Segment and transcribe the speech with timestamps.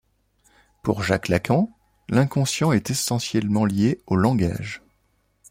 [0.81, 1.69] Pour Jacques Lacan,
[2.09, 4.81] l'inconscient est essentiellement lié au langage.